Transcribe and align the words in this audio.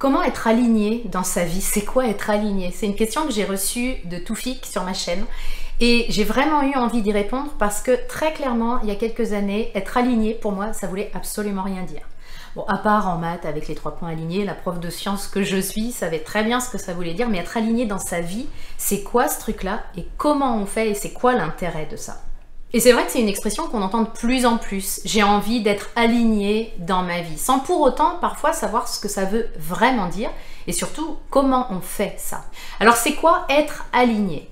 Comment 0.00 0.22
être 0.22 0.46
aligné 0.46 1.02
dans 1.12 1.24
sa 1.24 1.44
vie? 1.44 1.60
C'est 1.60 1.84
quoi 1.84 2.06
être 2.06 2.30
aligné? 2.30 2.72
C'est 2.74 2.86
une 2.86 2.94
question 2.94 3.26
que 3.26 3.32
j'ai 3.32 3.44
reçue 3.44 3.96
de 4.06 4.16
Toufik 4.16 4.64
sur 4.64 4.82
ma 4.82 4.94
chaîne. 4.94 5.26
Et 5.78 6.06
j'ai 6.08 6.24
vraiment 6.24 6.62
eu 6.62 6.74
envie 6.74 7.02
d'y 7.02 7.12
répondre 7.12 7.52
parce 7.58 7.82
que 7.82 8.08
très 8.08 8.32
clairement, 8.32 8.80
il 8.80 8.88
y 8.88 8.92
a 8.92 8.94
quelques 8.94 9.34
années, 9.34 9.70
être 9.74 9.98
aligné, 9.98 10.32
pour 10.32 10.52
moi, 10.52 10.72
ça 10.72 10.86
voulait 10.86 11.10
absolument 11.12 11.64
rien 11.64 11.82
dire. 11.82 12.00
Bon, 12.56 12.64
à 12.66 12.78
part 12.78 13.10
en 13.10 13.18
maths 13.18 13.44
avec 13.44 13.68
les 13.68 13.74
trois 13.74 13.94
points 13.94 14.08
alignés, 14.08 14.46
la 14.46 14.54
prof 14.54 14.80
de 14.80 14.88
sciences 14.88 15.26
que 15.28 15.42
je 15.42 15.58
suis 15.58 15.92
savait 15.92 16.20
très 16.20 16.44
bien 16.44 16.60
ce 16.60 16.70
que 16.70 16.78
ça 16.78 16.94
voulait 16.94 17.12
dire, 17.12 17.28
mais 17.28 17.36
être 17.36 17.58
aligné 17.58 17.84
dans 17.84 17.98
sa 17.98 18.22
vie, 18.22 18.46
c'est 18.78 19.02
quoi 19.02 19.28
ce 19.28 19.38
truc-là? 19.38 19.82
Et 19.98 20.06
comment 20.16 20.56
on 20.56 20.64
fait? 20.64 20.88
Et 20.88 20.94
c'est 20.94 21.12
quoi 21.12 21.34
l'intérêt 21.34 21.84
de 21.84 21.96
ça? 21.96 22.22
Et 22.72 22.80
c'est 22.80 22.92
vrai 22.92 23.04
que 23.04 23.12
c'est 23.12 23.20
une 23.20 23.28
expression 23.28 23.66
qu'on 23.66 23.82
entend 23.82 24.02
de 24.02 24.08
plus 24.08 24.46
en 24.46 24.56
plus. 24.56 25.00
J'ai 25.04 25.22
envie 25.22 25.62
d'être 25.62 25.90
aligné 25.96 26.72
dans 26.78 27.02
ma 27.02 27.20
vie, 27.20 27.38
sans 27.38 27.58
pour 27.58 27.80
autant 27.80 28.18
parfois 28.20 28.52
savoir 28.52 28.88
ce 28.88 29.00
que 29.00 29.08
ça 29.08 29.24
veut 29.24 29.48
vraiment 29.58 30.08
dire 30.08 30.30
et 30.66 30.72
surtout 30.72 31.16
comment 31.30 31.66
on 31.70 31.80
fait 31.80 32.14
ça. 32.18 32.44
Alors 32.78 32.96
c'est 32.96 33.14
quoi 33.14 33.46
être 33.48 33.84
aligné? 33.92 34.48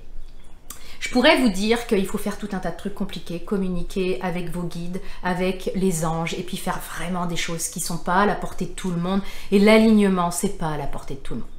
Je 0.99 1.09
pourrais 1.09 1.37
vous 1.37 1.49
dire 1.49 1.87
qu'il 1.87 2.05
faut 2.05 2.17
faire 2.17 2.37
tout 2.37 2.49
un 2.51 2.59
tas 2.59 2.71
de 2.71 2.77
trucs 2.77 2.93
compliqués, 2.93 3.39
communiquer 3.39 4.19
avec 4.21 4.49
vos 4.49 4.63
guides, 4.63 5.01
avec 5.23 5.71
les 5.73 6.05
anges, 6.05 6.33
et 6.33 6.43
puis 6.43 6.57
faire 6.57 6.79
vraiment 6.93 7.25
des 7.25 7.37
choses 7.37 7.69
qui 7.69 7.79
ne 7.79 7.85
sont 7.85 7.97
pas 7.97 8.15
à 8.15 8.25
la 8.25 8.35
portée 8.35 8.65
de 8.65 8.71
tout 8.71 8.91
le 8.91 8.97
monde. 8.97 9.21
Et 9.51 9.59
l'alignement, 9.59 10.29
c'est 10.29 10.57
pas 10.57 10.71
à 10.71 10.77
la 10.77 10.87
portée 10.87 11.13
de 11.13 11.19
tout 11.19 11.35
le 11.35 11.39
monde. 11.39 11.49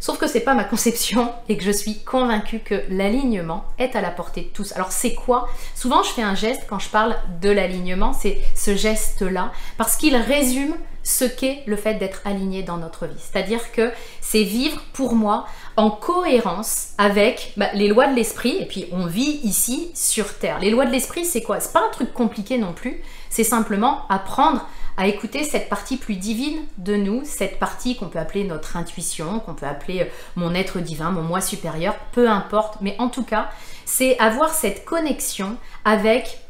Sauf 0.00 0.18
que 0.18 0.26
c'est 0.26 0.40
pas 0.40 0.54
ma 0.54 0.64
conception 0.64 1.30
et 1.48 1.58
que 1.58 1.62
je 1.62 1.70
suis 1.70 1.98
convaincue 1.98 2.60
que 2.60 2.82
l'alignement 2.88 3.64
est 3.78 3.94
à 3.94 4.00
la 4.00 4.10
portée 4.10 4.40
de 4.40 4.48
tous. 4.48 4.72
Alors 4.72 4.92
c'est 4.92 5.14
quoi? 5.14 5.48
Souvent 5.74 6.02
je 6.02 6.10
fais 6.10 6.22
un 6.22 6.34
geste 6.34 6.62
quand 6.68 6.78
je 6.78 6.88
parle 6.88 7.16
de 7.42 7.50
l'alignement, 7.50 8.14
c'est 8.14 8.40
ce 8.56 8.74
geste-là, 8.74 9.52
parce 9.76 9.96
qu'il 9.96 10.16
résume 10.16 10.74
ce 11.02 11.24
qu'est 11.24 11.62
le 11.66 11.76
fait 11.76 11.94
d'être 11.94 12.22
aligné 12.24 12.62
dans 12.62 12.76
notre 12.76 13.06
vie. 13.06 13.18
C'est-à-dire 13.18 13.72
que 13.72 13.92
c'est 14.20 14.42
vivre 14.42 14.80
pour 14.92 15.14
moi 15.14 15.46
en 15.76 15.90
cohérence 15.90 16.88
avec 16.98 17.52
bah, 17.56 17.68
les 17.74 17.88
lois 17.88 18.06
de 18.06 18.14
l'esprit, 18.14 18.56
et 18.58 18.66
puis 18.66 18.86
on 18.92 19.06
vit 19.06 19.40
ici 19.42 19.90
sur 19.94 20.34
Terre. 20.38 20.58
Les 20.60 20.70
lois 20.70 20.86
de 20.86 20.92
l'esprit, 20.92 21.24
c'est 21.24 21.42
quoi? 21.42 21.60
C'est 21.60 21.72
pas 21.72 21.84
un 21.86 21.90
truc 21.90 22.12
compliqué 22.12 22.58
non 22.58 22.72
plus, 22.72 23.02
c'est 23.28 23.44
simplement 23.44 24.02
apprendre 24.08 24.66
à 25.00 25.06
écouter 25.06 25.44
cette 25.44 25.70
partie 25.70 25.96
plus 25.96 26.16
divine 26.16 26.60
de 26.76 26.94
nous, 26.94 27.22
cette 27.24 27.58
partie 27.58 27.96
qu'on 27.96 28.08
peut 28.08 28.18
appeler 28.18 28.44
notre 28.44 28.76
intuition, 28.76 29.40
qu'on 29.40 29.54
peut 29.54 29.64
appeler 29.64 30.02
euh, 30.02 30.04
mon 30.36 30.54
être 30.54 30.78
divin, 30.78 31.10
mon 31.10 31.22
moi 31.22 31.40
supérieur, 31.40 31.96
peu 32.12 32.28
importe, 32.28 32.76
mais 32.82 32.96
en 32.98 33.08
tout 33.08 33.24
cas, 33.24 33.48
c'est 33.86 34.18
avoir 34.18 34.52
cette 34.52 34.84
connexion 34.84 35.56
avec 35.86 36.40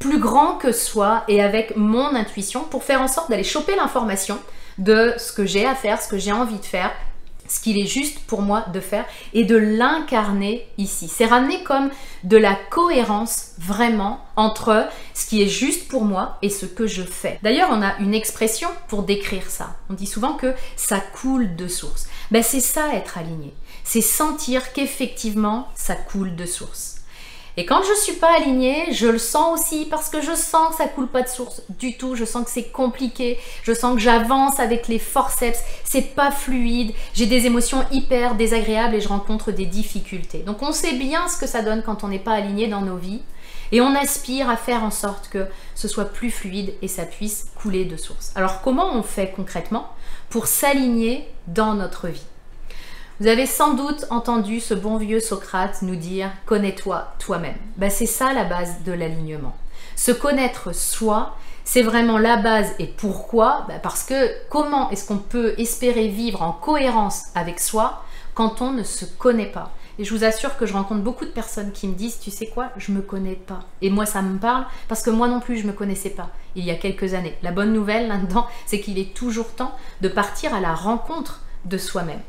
plus 0.00 0.18
grand 0.18 0.54
que 0.54 0.72
soi 0.72 1.22
et 1.28 1.40
avec 1.40 1.76
mon 1.76 2.16
intuition 2.16 2.64
pour 2.64 2.82
faire 2.82 3.00
en 3.00 3.06
sorte 3.06 3.30
d'aller 3.30 3.44
choper 3.44 3.76
l'information 3.76 4.40
de 4.78 5.14
ce 5.16 5.30
que 5.30 5.46
j'ai 5.46 5.64
à 5.64 5.76
faire, 5.76 6.02
ce 6.02 6.08
que 6.08 6.18
j'ai 6.18 6.32
envie 6.32 6.58
de 6.58 6.64
faire, 6.64 6.90
ce 7.50 7.60
qu'il 7.60 7.78
est 7.78 7.86
juste 7.86 8.20
pour 8.20 8.42
moi 8.42 8.64
de 8.72 8.80
faire 8.80 9.04
et 9.34 9.44
de 9.44 9.56
l'incarner 9.56 10.66
ici. 10.78 11.08
C'est 11.08 11.26
ramener 11.26 11.62
comme 11.64 11.90
de 12.22 12.36
la 12.36 12.54
cohérence 12.70 13.52
vraiment 13.58 14.20
entre 14.36 14.88
ce 15.14 15.26
qui 15.26 15.42
est 15.42 15.48
juste 15.48 15.88
pour 15.88 16.04
moi 16.04 16.38
et 16.42 16.48
ce 16.48 16.64
que 16.64 16.86
je 16.86 17.02
fais. 17.02 17.38
D'ailleurs, 17.42 17.70
on 17.72 17.82
a 17.82 17.98
une 17.98 18.14
expression 18.14 18.68
pour 18.88 19.02
décrire 19.02 19.50
ça. 19.50 19.74
On 19.90 19.94
dit 19.94 20.06
souvent 20.06 20.34
que 20.34 20.54
ça 20.76 21.00
coule 21.00 21.56
de 21.56 21.66
source. 21.66 22.08
Ben, 22.30 22.42
c'est 22.42 22.60
ça 22.60 22.94
être 22.94 23.18
aligné. 23.18 23.52
C'est 23.82 24.00
sentir 24.00 24.72
qu'effectivement 24.72 25.66
ça 25.74 25.96
coule 25.96 26.36
de 26.36 26.46
source. 26.46 26.99
Et 27.56 27.66
quand 27.66 27.82
je 27.82 27.94
suis 28.00 28.14
pas 28.14 28.36
alignée, 28.36 28.92
je 28.92 29.06
le 29.06 29.18
sens 29.18 29.60
aussi 29.60 29.86
parce 29.86 30.08
que 30.08 30.20
je 30.20 30.34
sens 30.34 30.70
que 30.70 30.76
ça 30.76 30.88
coule 30.88 31.08
pas 31.08 31.22
de 31.22 31.28
source 31.28 31.62
du 31.68 31.96
tout. 31.96 32.14
Je 32.14 32.24
sens 32.24 32.44
que 32.44 32.50
c'est 32.50 32.70
compliqué. 32.70 33.38
Je 33.62 33.72
sens 33.72 33.94
que 33.94 34.00
j'avance 34.00 34.60
avec 34.60 34.88
les 34.88 34.98
forceps. 34.98 35.60
C'est 35.84 36.14
pas 36.14 36.30
fluide. 36.30 36.92
J'ai 37.14 37.26
des 37.26 37.46
émotions 37.46 37.84
hyper 37.90 38.36
désagréables 38.36 38.94
et 38.94 39.00
je 39.00 39.08
rencontre 39.08 39.52
des 39.52 39.66
difficultés. 39.66 40.38
Donc 40.38 40.62
on 40.62 40.72
sait 40.72 40.94
bien 40.94 41.28
ce 41.28 41.36
que 41.36 41.46
ça 41.46 41.62
donne 41.62 41.82
quand 41.82 42.04
on 42.04 42.08
n'est 42.08 42.18
pas 42.18 42.34
aligné 42.34 42.68
dans 42.68 42.82
nos 42.82 42.96
vies. 42.96 43.22
Et 43.72 43.80
on 43.80 43.94
aspire 43.94 44.50
à 44.50 44.56
faire 44.56 44.82
en 44.82 44.90
sorte 44.90 45.28
que 45.28 45.46
ce 45.74 45.86
soit 45.86 46.06
plus 46.06 46.30
fluide 46.30 46.74
et 46.82 46.88
ça 46.88 47.04
puisse 47.04 47.50
couler 47.60 47.84
de 47.84 47.96
source. 47.96 48.32
Alors 48.34 48.62
comment 48.62 48.92
on 48.94 49.02
fait 49.02 49.32
concrètement 49.34 49.88
pour 50.28 50.46
s'aligner 50.46 51.28
dans 51.46 51.74
notre 51.74 52.08
vie? 52.08 52.29
Vous 53.20 53.26
avez 53.26 53.44
sans 53.44 53.74
doute 53.74 54.06
entendu 54.08 54.60
ce 54.60 54.72
bon 54.72 54.96
vieux 54.96 55.20
Socrate 55.20 55.82
nous 55.82 55.94
dire 55.94 56.30
connais-toi 56.46 57.06
toi-même. 57.18 57.58
Ben, 57.76 57.90
c'est 57.90 58.06
ça 58.06 58.32
la 58.32 58.44
base 58.44 58.82
de 58.86 58.92
l'alignement. 58.92 59.54
Se 59.94 60.10
connaître 60.10 60.74
soi, 60.74 61.36
c'est 61.64 61.82
vraiment 61.82 62.16
la 62.16 62.38
base. 62.38 62.72
Et 62.78 62.86
pourquoi? 62.86 63.66
Ben, 63.68 63.78
Parce 63.82 64.04
que 64.04 64.30
comment 64.48 64.88
est-ce 64.88 65.06
qu'on 65.06 65.18
peut 65.18 65.52
espérer 65.58 66.08
vivre 66.08 66.40
en 66.40 66.52
cohérence 66.52 67.24
avec 67.34 67.60
soi 67.60 68.02
quand 68.32 68.62
on 68.62 68.70
ne 68.70 68.84
se 68.84 69.04
connaît 69.04 69.52
pas? 69.52 69.70
Et 69.98 70.04
je 70.04 70.14
vous 70.14 70.24
assure 70.24 70.56
que 70.56 70.64
je 70.64 70.72
rencontre 70.72 71.02
beaucoup 71.02 71.26
de 71.26 71.30
personnes 71.30 71.72
qui 71.72 71.88
me 71.88 71.94
disent, 71.94 72.20
tu 72.20 72.30
sais 72.30 72.46
quoi, 72.46 72.70
je 72.78 72.90
me 72.90 73.02
connais 73.02 73.34
pas. 73.34 73.60
Et 73.82 73.90
moi, 73.90 74.06
ça 74.06 74.22
me 74.22 74.38
parle 74.38 74.64
parce 74.88 75.02
que 75.02 75.10
moi 75.10 75.28
non 75.28 75.40
plus, 75.40 75.58
je 75.58 75.66
me 75.66 75.72
connaissais 75.72 76.08
pas 76.08 76.30
il 76.54 76.64
y 76.64 76.70
a 76.70 76.74
quelques 76.74 77.12
années. 77.12 77.36
La 77.42 77.52
bonne 77.52 77.74
nouvelle 77.74 78.08
là-dedans, 78.08 78.46
c'est 78.64 78.80
qu'il 78.80 78.98
est 78.98 79.12
toujours 79.12 79.50
temps 79.50 79.76
de 80.00 80.08
partir 80.08 80.54
à 80.54 80.60
la 80.60 80.74
rencontre 80.74 81.42
de 81.66 81.76
soi-même. 81.76 82.22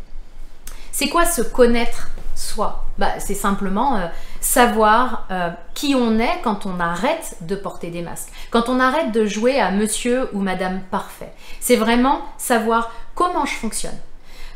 C'est 0.91 1.09
quoi 1.09 1.25
se 1.25 1.41
connaître 1.41 2.09
soi? 2.35 2.85
Bah, 2.97 3.19
C'est 3.19 3.35
simplement 3.35 3.97
euh, 3.97 4.07
savoir 4.39 5.27
euh, 5.31 5.49
qui 5.73 5.95
on 5.95 6.19
est 6.19 6.41
quand 6.43 6.65
on 6.65 6.79
arrête 6.79 7.37
de 7.41 7.55
porter 7.55 7.89
des 7.89 8.01
masques, 8.01 8.29
quand 8.49 8.69
on 8.69 8.79
arrête 8.79 9.11
de 9.11 9.25
jouer 9.25 9.59
à 9.59 9.71
monsieur 9.71 10.29
ou 10.33 10.39
madame 10.39 10.81
parfait. 10.91 11.33
C'est 11.59 11.75
vraiment 11.75 12.21
savoir 12.37 12.91
comment 13.15 13.45
je 13.45 13.53
fonctionne. 13.53 13.97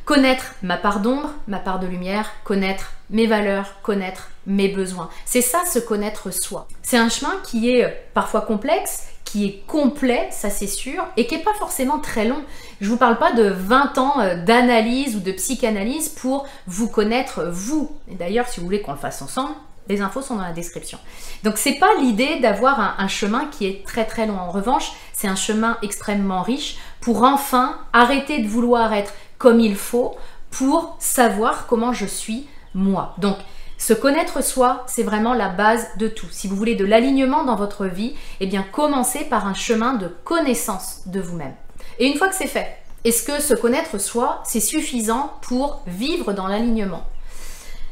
Connaître 0.05 0.53
ma 0.61 0.77
part 0.77 0.99
d'ombre, 0.99 1.31
ma 1.47 1.57
part 1.57 1.79
de 1.79 1.88
lumière, 1.88 2.29
connaître 2.43 2.91
mes 3.09 3.25
valeurs, 3.25 3.81
connaître 3.81 4.29
mes 4.45 4.67
besoins. 4.67 5.09
C'est 5.25 5.41
ça, 5.41 5.66
se 5.66 5.79
connaître 5.79 6.31
soi. 6.31 6.67
C'est 6.83 6.97
un 6.97 7.09
chemin 7.09 7.33
qui 7.43 7.71
est 7.71 7.85
euh, 7.85 7.89
parfois 8.13 8.41
complexe, 8.41 9.07
qui 9.23 9.45
est 9.45 9.63
complet, 9.65 10.27
ça 10.29 10.51
c'est 10.51 10.67
sûr, 10.67 11.03
et 11.17 11.25
qui 11.25 11.35
n'est 11.35 11.44
pas 11.44 11.55
forcément 11.55 11.97
très 11.97 12.25
long. 12.25 12.44
Je 12.81 12.85
ne 12.85 12.91
vous 12.91 12.97
parle 12.97 13.17
pas 13.17 13.33
de 13.33 13.47
20 13.47 13.97
ans 13.97 14.19
euh, 14.19 14.35
d'analyse 14.35 15.15
ou 15.15 15.21
de 15.21 15.31
psychanalyse 15.31 16.09
pour 16.09 16.47
vous 16.67 16.88
connaître 16.88 17.45
vous. 17.45 17.91
Et 18.07 18.13
d'ailleurs, 18.13 18.47
si 18.47 18.59
vous 18.59 18.65
voulez 18.67 18.81
qu'on 18.81 18.94
le 18.94 18.99
fasse 18.99 19.23
ensemble, 19.23 19.55
les 19.88 20.01
infos 20.01 20.21
sont 20.21 20.35
dans 20.35 20.44
la 20.44 20.51
description. 20.51 20.97
Donc 21.44 21.57
c'est 21.57 21.75
pas 21.75 21.94
l'idée 21.99 22.39
d'avoir 22.39 22.99
un, 22.99 23.07
chemin 23.07 23.45
qui 23.45 23.67
est 23.67 23.85
très 23.85 24.05
très 24.05 24.25
long. 24.25 24.38
En 24.38 24.49
revanche, 24.49 24.91
c'est 25.13 25.27
un 25.27 25.35
chemin 25.35 25.77
extrêmement 25.83 26.41
riche 26.41 26.77
pour 27.01 27.23
enfin 27.23 27.77
arrêter 27.94 28.39
de 28.39 28.47
vouloir 28.47 28.94
être 28.94 29.13
comme 29.38 29.59
il 29.59 29.75
faut 29.75 30.16
pour 30.51 30.96
savoir 31.00 31.68
comment 31.68 31.94
je 31.94 32.06
suis 32.06 32.47
moi. 32.73 33.16
Donc 33.18 33.38
se 33.78 33.94
connaître 33.94 34.41
soi, 34.44 34.85
c'est 34.88 35.03
vraiment 35.03 35.34
la 35.34 35.50
base 35.50 35.88
de 35.97 36.07
tout. 36.07 36.28
Si 36.31 36.47
vous 36.47 36.56
voulez 36.56 36.75
de 36.75 36.85
l'alignement 36.85 37.44
dans 37.44 37.56
votre 37.56 37.85
vie, 37.85 38.16
eh 38.40 38.47
bien 38.47 38.63
commencez 38.63 39.25
par 39.25 39.47
un 39.47 39.53
chemin 39.53 39.94
de 39.94 40.07
connaissance 40.24 41.01
de 41.07 41.19
vous-même. 41.19 41.53
Et 42.00 42.07
une 42.07 42.18
fois 42.18 42.29
que 42.29 42.35
c'est 42.35 42.47
fait, 42.47 42.78
est-ce 43.03 43.24
que 43.24 43.41
se 43.41 43.53
connaître 43.53 44.00
soi, 44.00 44.41
c'est 44.45 44.59
suffisant 44.59 45.34
pour 45.41 45.84
vivre 45.85 46.34
dans 46.34 46.47
l'alignement? 46.47 47.03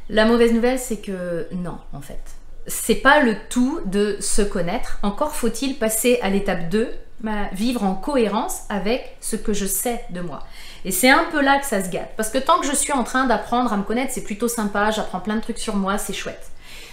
La 0.10 0.26
mauvaise 0.26 0.54
nouvelle, 0.54 0.80
c'est 0.80 0.98
que 0.98 1.48
non, 1.52 1.78
en 1.94 2.02
fait. 2.02 2.22
C'est 2.66 2.96
pas 2.96 3.22
le 3.22 3.36
tout 3.50 3.82
de 3.86 4.18
se 4.22 4.42
connaître. 4.42 5.00
Encore 5.04 5.36
faut-il 5.36 5.78
passer 5.78 6.20
à 6.22 6.30
l'étape 6.30 6.70
2, 6.70 6.90
vivre 7.54 7.84
en 7.84 7.96
cohérence 7.96 8.62
avec 8.70 9.16
ce 9.22 9.36
que 9.36 9.54
je 9.54 9.66
sais 9.66 10.04
de 10.10 10.22
moi. 10.22 10.44
Et 10.86 10.92
c'est 10.92 11.10
un 11.10 11.26
peu 11.32 11.42
là 11.42 11.60
que 11.60 11.66
ça 11.66 11.84
se 11.84 11.90
gâte. 11.90 12.14
Parce 12.18 12.30
que 12.30 12.38
tant 12.38 12.60
que 12.60 12.68
je 12.68 12.76
suis 12.76 12.92
en 12.92 13.04
train 13.04 13.26
d'apprendre 13.26 13.72
à 13.72 13.78
me 13.78 13.84
connaître, 13.84 14.12
c'est 14.14 14.24
plutôt 14.24 14.48
sympa, 14.48 14.92
j'apprends 14.92 15.20
plein 15.22 15.38
de 15.38 15.42
trucs 15.42 15.60
sur 15.60 15.76
moi, 15.76 15.98
c'est 15.98 16.14
chouette. 16.14 16.52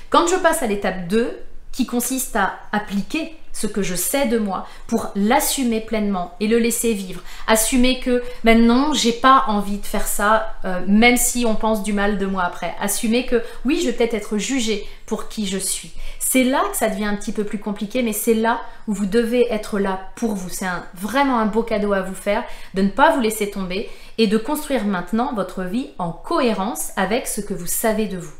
Quand 0.09 0.27
je 0.27 0.37
passe 0.37 0.63
à 0.63 0.67
l'étape 0.67 1.09
2, 1.09 1.41
qui 1.73 1.87
consiste 1.87 2.37
à 2.37 2.55
appliquer 2.73 3.37
ce 3.53 3.67
que 3.67 3.83
je 3.83 3.95
sais 3.95 4.27
de 4.27 4.39
moi 4.39 4.67
pour 4.87 5.11
l'assumer 5.15 5.81
pleinement 5.81 6.35
et 6.41 6.47
le 6.47 6.59
laisser 6.59 6.95
vivre. 6.95 7.23
Assumer 7.47 8.01
que 8.01 8.23
maintenant 8.45 8.95
j'ai 8.95 9.13
pas 9.13 9.45
envie 9.49 9.79
de 9.79 9.87
faire 9.87 10.07
ça, 10.07 10.55
euh, 10.65 10.81
même 10.87 11.17
si 11.17 11.45
on 11.47 11.57
pense 11.57 11.83
du 11.83 11.93
mal 11.93 12.19
de 12.19 12.27
moi 12.27 12.45
après. 12.45 12.75
Assumer 12.81 13.27
que 13.27 13.43
oui, 13.65 13.81
je 13.81 13.87
vais 13.87 13.93
peut-être 13.93 14.15
être 14.15 14.39
jugée 14.39 14.87
pour 15.07 15.29
qui 15.29 15.47
je 15.47 15.59
suis. 15.59 15.93
C'est 16.19 16.45
là 16.45 16.63
que 16.71 16.77
ça 16.77 16.89
devient 16.89 17.07
un 17.07 17.17
petit 17.17 17.33
peu 17.33 17.45
plus 17.45 17.59
compliqué, 17.59 18.03
mais 18.03 18.13
c'est 18.13 18.35
là 18.35 18.61
où 18.87 18.95
vous 18.95 19.07
devez 19.07 19.53
être 19.53 19.81
là 19.81 20.01
pour 20.15 20.35
vous. 20.35 20.49
C'est 20.49 20.67
vraiment 20.95 21.39
un 21.39 21.47
beau 21.47 21.63
cadeau 21.63 21.93
à 21.93 22.03
vous 22.03 22.15
faire 22.15 22.45
de 22.75 22.83
ne 22.83 22.89
pas 22.89 23.15
vous 23.15 23.21
laisser 23.21 23.51
tomber 23.51 23.91
et 24.17 24.27
de 24.27 24.39
construire 24.39 24.85
maintenant 24.85 25.35
votre 25.35 25.65
vie 25.65 25.91
en 25.99 26.13
cohérence 26.13 26.93
avec 26.97 27.27
ce 27.27 27.41
que 27.41 27.55
vous 27.55 27.67
savez 27.67 28.07
de 28.07 28.19
vous. 28.19 28.33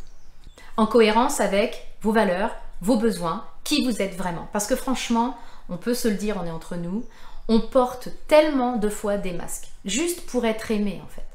en 0.77 0.87
cohérence 0.87 1.41
avec 1.41 1.89
vos 2.01 2.13
valeurs, 2.13 2.51
vos 2.81 2.97
besoins, 2.97 3.45
qui 3.65 3.85
vous 3.85 4.01
êtes 4.03 4.17
vraiment. 4.17 4.49
Parce 4.53 4.67
que 4.67 4.77
franchement, 4.77 5.37
on 5.69 5.77
peut 5.77 5.95
se 5.95 6.09
le 6.09 6.15
dire, 6.15 6.39
on 6.41 6.47
est 6.47 6.51
entre 6.51 6.77
nous, 6.77 7.05
on 7.49 7.61
porte 7.61 8.09
tellement 8.29 8.77
de 8.77 8.89
fois 8.89 9.17
des 9.17 9.33
masques, 9.33 9.69
juste 9.85 10.27
pour 10.27 10.45
être 10.45 10.71
aimé 10.71 11.01
en 11.05 11.09
fait. 11.09 11.27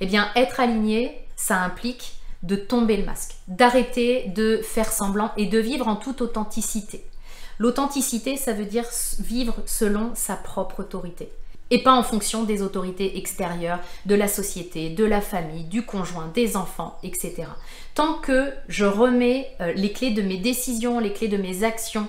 Eh 0.00 0.06
bien, 0.06 0.30
être 0.34 0.60
aligné, 0.60 1.26
ça 1.36 1.58
implique 1.58 2.14
de 2.42 2.56
tomber 2.56 2.96
le 2.96 3.04
masque, 3.04 3.36
d'arrêter 3.46 4.28
de 4.34 4.60
faire 4.62 4.90
semblant 4.92 5.30
et 5.36 5.46
de 5.46 5.58
vivre 5.58 5.86
en 5.86 5.96
toute 5.96 6.20
authenticité. 6.20 7.06
L'authenticité, 7.58 8.36
ça 8.36 8.52
veut 8.52 8.64
dire 8.64 8.86
vivre 9.20 9.54
selon 9.66 10.10
sa 10.14 10.34
propre 10.34 10.80
autorité 10.80 11.30
et 11.72 11.82
pas 11.82 11.94
en 11.94 12.02
fonction 12.02 12.44
des 12.44 12.60
autorités 12.60 13.16
extérieures, 13.16 13.80
de 14.04 14.14
la 14.14 14.28
société, 14.28 14.90
de 14.90 15.04
la 15.04 15.22
famille, 15.22 15.64
du 15.64 15.84
conjoint, 15.86 16.30
des 16.34 16.56
enfants, 16.56 16.98
etc. 17.02 17.44
Tant 17.94 18.14
que 18.14 18.52
je 18.68 18.84
remets 18.84 19.48
euh, 19.60 19.72
les 19.72 19.90
clés 19.90 20.10
de 20.10 20.20
mes 20.20 20.36
décisions, 20.36 21.00
les 21.00 21.14
clés 21.14 21.28
de 21.28 21.38
mes 21.38 21.64
actions 21.64 22.06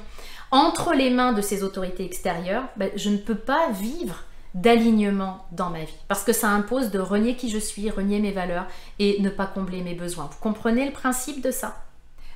entre 0.51 0.93
les 0.93 1.09
mains 1.09 1.31
de 1.31 1.41
ces 1.41 1.63
autorités 1.63 2.03
extérieures, 2.03 2.65
ben, 2.75 2.91
je 2.95 3.09
ne 3.09 3.17
peux 3.17 3.37
pas 3.37 3.71
vivre 3.71 4.25
d'alignement 4.53 5.45
dans 5.53 5.69
ma 5.69 5.79
vie. 5.79 5.97
Parce 6.09 6.23
que 6.23 6.33
ça 6.33 6.49
impose 6.49 6.91
de 6.91 6.99
renier 6.99 7.35
qui 7.35 7.49
je 7.49 7.57
suis, 7.57 7.89
renier 7.89 8.19
mes 8.19 8.31
valeurs 8.31 8.67
et 8.99 9.19
ne 9.21 9.29
pas 9.29 9.47
combler 9.47 9.81
mes 9.81 9.95
besoins. 9.95 10.29
Vous 10.31 10.39
comprenez 10.41 10.85
le 10.85 10.91
principe 10.91 11.41
de 11.41 11.51
ça? 11.51 11.83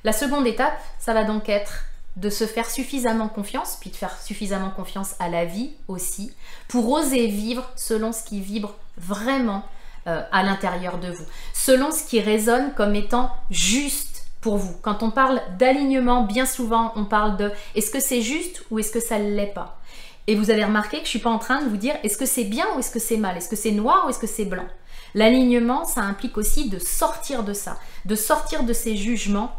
La 0.02 0.12
seconde 0.12 0.46
étape, 0.46 0.80
ça 0.98 1.12
va 1.12 1.24
donc 1.24 1.48
être 1.50 1.84
de 2.18 2.30
se 2.30 2.46
faire 2.46 2.68
suffisamment 2.68 3.28
confiance, 3.28 3.78
puis 3.80 3.90
de 3.90 3.96
faire 3.96 4.20
suffisamment 4.20 4.70
confiance 4.70 5.14
à 5.20 5.28
la 5.28 5.44
vie 5.44 5.70
aussi, 5.86 6.32
pour 6.66 6.90
oser 6.90 7.28
vivre 7.28 7.70
selon 7.76 8.12
ce 8.12 8.24
qui 8.24 8.40
vibre 8.40 8.74
vraiment 8.96 9.62
euh, 10.08 10.22
à 10.32 10.42
l'intérieur 10.42 10.98
de 10.98 11.10
vous, 11.10 11.24
selon 11.54 11.92
ce 11.92 12.04
qui 12.04 12.20
résonne 12.20 12.74
comme 12.74 12.94
étant 12.94 13.30
juste 13.50 14.26
pour 14.40 14.56
vous. 14.56 14.74
Quand 14.82 15.02
on 15.02 15.10
parle 15.10 15.40
d'alignement, 15.58 16.22
bien 16.22 16.46
souvent 16.46 16.92
on 16.96 17.04
parle 17.04 17.36
de 17.36 17.52
est-ce 17.74 17.90
que 17.90 18.00
c'est 18.00 18.22
juste 18.22 18.64
ou 18.70 18.78
est-ce 18.78 18.90
que 18.90 19.00
ça 19.00 19.18
ne 19.18 19.30
l'est 19.30 19.54
pas? 19.54 19.80
Et 20.26 20.34
vous 20.34 20.50
avez 20.50 20.64
remarqué 20.64 20.98
que 20.98 21.04
je 21.04 21.08
ne 21.08 21.10
suis 21.10 21.18
pas 21.20 21.30
en 21.30 21.38
train 21.38 21.62
de 21.62 21.68
vous 21.68 21.76
dire 21.76 21.94
est-ce 22.02 22.18
que 22.18 22.26
c'est 22.26 22.44
bien 22.44 22.66
ou 22.74 22.80
est-ce 22.80 22.90
que 22.90 22.98
c'est 22.98 23.16
mal, 23.16 23.36
est-ce 23.36 23.48
que 23.48 23.56
c'est 23.56 23.70
noir 23.70 24.04
ou 24.06 24.10
est-ce 24.10 24.18
que 24.18 24.26
c'est 24.26 24.44
blanc? 24.44 24.66
L'alignement, 25.14 25.84
ça 25.84 26.02
implique 26.02 26.36
aussi 26.36 26.68
de 26.68 26.78
sortir 26.78 27.44
de 27.44 27.52
ça, 27.52 27.78
de 28.04 28.14
sortir 28.14 28.64
de 28.64 28.72
ces 28.72 28.96
jugements 28.96 29.52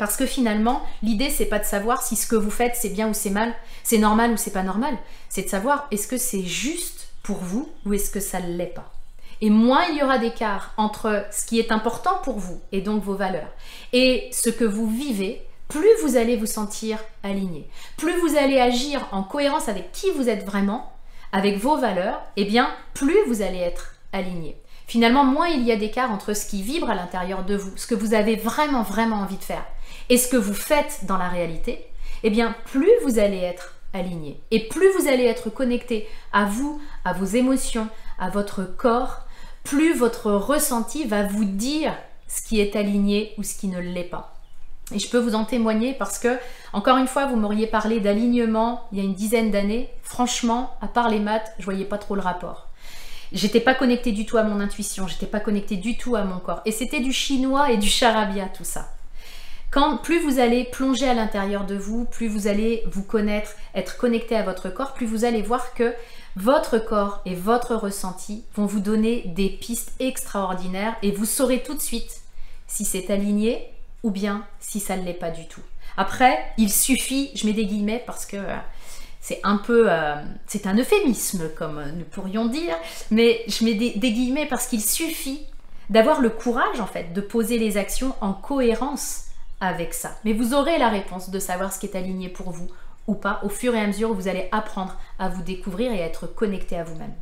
parce 0.00 0.16
que 0.16 0.24
finalement, 0.24 0.80
l'idée, 1.02 1.28
c'est 1.28 1.44
pas 1.44 1.58
de 1.58 1.66
savoir 1.66 2.02
si 2.02 2.16
ce 2.16 2.26
que 2.26 2.34
vous 2.34 2.50
faites, 2.50 2.74
c'est 2.74 2.88
bien 2.88 3.10
ou 3.10 3.12
c'est 3.12 3.28
mal, 3.28 3.52
c'est 3.82 3.98
normal 3.98 4.32
ou 4.32 4.38
c'est 4.38 4.50
pas 4.50 4.62
normal. 4.62 4.96
C'est 5.28 5.42
de 5.42 5.48
savoir 5.50 5.86
est-ce 5.90 6.08
que 6.08 6.16
c'est 6.16 6.42
juste 6.42 7.08
pour 7.22 7.36
vous 7.36 7.68
ou 7.84 7.92
est-ce 7.92 8.10
que 8.10 8.18
ça 8.18 8.40
ne 8.40 8.56
l'est 8.56 8.64
pas. 8.64 8.90
Et 9.42 9.50
moins 9.50 9.84
il 9.90 9.98
y 9.98 10.02
aura 10.02 10.16
d'écart 10.16 10.72
entre 10.78 11.26
ce 11.30 11.44
qui 11.44 11.60
est 11.60 11.70
important 11.70 12.14
pour 12.24 12.38
vous 12.38 12.62
et 12.72 12.80
donc 12.80 13.02
vos 13.02 13.14
valeurs 13.14 13.50
et 13.92 14.30
ce 14.32 14.48
que 14.48 14.64
vous 14.64 14.88
vivez, 14.88 15.42
plus 15.68 15.90
vous 16.02 16.16
allez 16.16 16.36
vous 16.36 16.46
sentir 16.46 16.98
aligné. 17.22 17.68
Plus 17.98 18.18
vous 18.20 18.38
allez 18.38 18.58
agir 18.58 19.06
en 19.12 19.22
cohérence 19.22 19.68
avec 19.68 19.92
qui 19.92 20.10
vous 20.12 20.30
êtes 20.30 20.46
vraiment, 20.46 20.94
avec 21.32 21.58
vos 21.58 21.76
valeurs, 21.76 22.22
et 22.36 22.42
eh 22.42 22.44
bien 22.46 22.70
plus 22.94 23.18
vous 23.26 23.42
allez 23.42 23.58
être 23.58 23.96
aligné. 24.14 24.56
Finalement, 24.90 25.22
moins 25.22 25.46
il 25.46 25.62
y 25.62 25.70
a 25.70 25.76
d'écart 25.76 26.10
entre 26.10 26.34
ce 26.34 26.46
qui 26.46 26.62
vibre 26.62 26.90
à 26.90 26.96
l'intérieur 26.96 27.44
de 27.44 27.54
vous, 27.54 27.70
ce 27.76 27.86
que 27.86 27.94
vous 27.94 28.12
avez 28.12 28.34
vraiment, 28.34 28.82
vraiment 28.82 29.18
envie 29.18 29.36
de 29.36 29.44
faire, 29.44 29.64
et 30.08 30.18
ce 30.18 30.28
que 30.28 30.36
vous 30.36 30.54
faites 30.54 31.00
dans 31.04 31.16
la 31.16 31.28
réalité, 31.28 31.86
eh 32.22 32.30
bien, 32.30 32.54
plus 32.66 32.90
vous 33.04 33.18
allez 33.18 33.38
être 33.38 33.74
aligné, 33.92 34.40
et 34.50 34.68
plus 34.68 34.88
vous 34.98 35.08
allez 35.08 35.24
être 35.24 35.50
connecté 35.50 36.08
à 36.32 36.44
vous, 36.44 36.80
à 37.04 37.12
vos 37.12 37.24
émotions, 37.24 37.88
à 38.18 38.30
votre 38.30 38.64
corps, 38.64 39.26
plus 39.64 39.94
votre 39.94 40.30
ressenti 40.32 41.04
va 41.04 41.24
vous 41.24 41.44
dire 41.44 41.94
ce 42.28 42.42
qui 42.42 42.60
est 42.60 42.76
aligné 42.76 43.34
ou 43.38 43.42
ce 43.42 43.58
qui 43.58 43.68
ne 43.68 43.80
l'est 43.80 44.04
pas. 44.04 44.36
Et 44.92 44.98
je 44.98 45.08
peux 45.08 45.18
vous 45.18 45.34
en 45.34 45.44
témoigner 45.44 45.94
parce 45.94 46.18
que, 46.18 46.38
encore 46.72 46.96
une 46.96 47.06
fois, 47.06 47.26
vous 47.26 47.36
m'auriez 47.36 47.66
parlé 47.66 48.00
d'alignement 48.00 48.88
il 48.92 48.98
y 48.98 49.00
a 49.00 49.04
une 49.04 49.14
dizaine 49.14 49.50
d'années. 49.50 49.88
Franchement, 50.02 50.74
à 50.80 50.88
part 50.88 51.08
les 51.08 51.20
maths, 51.20 51.52
je 51.58 51.64
voyais 51.64 51.84
pas 51.84 51.98
trop 51.98 52.16
le 52.16 52.20
rapport. 52.20 52.66
J'étais 53.32 53.60
pas 53.60 53.74
connectée 53.74 54.10
du 54.10 54.26
tout 54.26 54.36
à 54.36 54.42
mon 54.42 54.60
intuition, 54.60 55.06
j'étais 55.06 55.26
pas 55.26 55.38
connectée 55.38 55.76
du 55.76 55.96
tout 55.96 56.16
à 56.16 56.24
mon 56.24 56.38
corps. 56.38 56.62
Et 56.64 56.72
c'était 56.72 57.00
du 57.00 57.12
chinois 57.12 57.70
et 57.70 57.76
du 57.76 57.88
charabia, 57.88 58.46
tout 58.46 58.64
ça. 58.64 58.88
Quand 59.70 59.98
plus 59.98 60.18
vous 60.18 60.40
allez 60.40 60.64
plonger 60.64 61.08
à 61.08 61.14
l'intérieur 61.14 61.64
de 61.64 61.76
vous, 61.76 62.04
plus 62.04 62.26
vous 62.26 62.48
allez 62.48 62.82
vous 62.90 63.04
connaître, 63.04 63.52
être 63.76 63.96
connecté 63.98 64.34
à 64.34 64.42
votre 64.42 64.68
corps, 64.68 64.94
plus 64.94 65.06
vous 65.06 65.24
allez 65.24 65.42
voir 65.42 65.74
que 65.74 65.94
votre 66.34 66.78
corps 66.78 67.20
et 67.24 67.36
votre 67.36 67.76
ressenti 67.76 68.42
vont 68.56 68.66
vous 68.66 68.80
donner 68.80 69.22
des 69.28 69.48
pistes 69.48 69.92
extraordinaires 70.00 70.96
et 71.02 71.12
vous 71.12 71.24
saurez 71.24 71.62
tout 71.62 71.74
de 71.74 71.80
suite 71.80 72.22
si 72.66 72.84
c'est 72.84 73.10
aligné 73.10 73.68
ou 74.02 74.10
bien 74.10 74.44
si 74.58 74.80
ça 74.80 74.96
ne 74.96 75.04
l'est 75.04 75.14
pas 75.14 75.30
du 75.30 75.46
tout. 75.46 75.62
Après, 75.96 76.36
il 76.58 76.72
suffit, 76.72 77.30
je 77.36 77.46
mets 77.46 77.52
des 77.52 77.66
guillemets 77.66 78.02
parce 78.04 78.26
que 78.26 78.38
euh, 78.38 78.56
c'est 79.20 79.40
un 79.44 79.56
peu, 79.56 79.84
euh, 79.88 80.16
c'est 80.48 80.66
un 80.66 80.76
euphémisme 80.76 81.48
comme 81.56 81.80
nous 81.96 82.04
pourrions 82.04 82.46
dire, 82.46 82.76
mais 83.12 83.44
je 83.46 83.64
mets 83.64 83.74
des, 83.74 83.90
des 83.90 84.10
guillemets 84.10 84.46
parce 84.46 84.66
qu'il 84.66 84.82
suffit 84.82 85.46
d'avoir 85.90 86.20
le 86.20 86.30
courage 86.30 86.80
en 86.80 86.86
fait 86.86 87.12
de 87.12 87.20
poser 87.20 87.56
les 87.56 87.76
actions 87.76 88.14
en 88.20 88.32
cohérence 88.32 89.29
avec 89.60 89.94
ça. 89.94 90.16
Mais 90.24 90.32
vous 90.32 90.54
aurez 90.54 90.78
la 90.78 90.88
réponse 90.88 91.30
de 91.30 91.38
savoir 91.38 91.72
ce 91.72 91.78
qui 91.78 91.86
est 91.86 91.96
aligné 91.96 92.28
pour 92.28 92.50
vous 92.50 92.68
ou 93.06 93.14
pas 93.14 93.40
au 93.42 93.48
fur 93.48 93.74
et 93.74 93.80
à 93.80 93.86
mesure 93.86 94.10
où 94.10 94.14
vous 94.14 94.28
allez 94.28 94.48
apprendre 94.52 94.96
à 95.18 95.28
vous 95.28 95.42
découvrir 95.42 95.92
et 95.92 96.02
à 96.02 96.06
être 96.06 96.26
connecté 96.26 96.76
à 96.76 96.84
vous-même. 96.84 97.14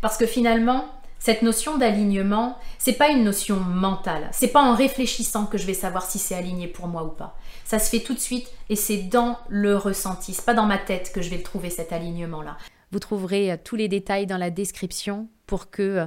Parce 0.00 0.16
que 0.16 0.26
finalement, 0.26 0.86
cette 1.18 1.42
notion 1.42 1.78
d'alignement, 1.78 2.58
c'est 2.78 2.94
pas 2.94 3.10
une 3.10 3.22
notion 3.22 3.56
mentale. 3.56 4.28
C'est 4.32 4.48
pas 4.48 4.62
en 4.62 4.74
réfléchissant 4.74 5.46
que 5.46 5.56
je 5.56 5.66
vais 5.66 5.74
savoir 5.74 6.04
si 6.04 6.18
c'est 6.18 6.34
aligné 6.34 6.66
pour 6.66 6.88
moi 6.88 7.04
ou 7.04 7.10
pas. 7.10 7.38
Ça 7.64 7.78
se 7.78 7.88
fait 7.88 8.00
tout 8.00 8.14
de 8.14 8.18
suite 8.18 8.50
et 8.68 8.76
c'est 8.76 9.02
dans 9.02 9.38
le 9.48 9.76
ressenti. 9.76 10.34
C'est 10.34 10.44
pas 10.44 10.54
dans 10.54 10.66
ma 10.66 10.78
tête 10.78 11.12
que 11.14 11.22
je 11.22 11.30
vais 11.30 11.36
le 11.36 11.44
trouver 11.44 11.70
cet 11.70 11.92
alignement-là. 11.92 12.56
Vous 12.90 12.98
trouverez 12.98 13.52
euh, 13.52 13.56
tous 13.62 13.76
les 13.76 13.88
détails 13.88 14.26
dans 14.26 14.36
la 14.36 14.50
description 14.50 15.28
pour 15.46 15.70
que 15.70 15.82
euh, 15.82 16.06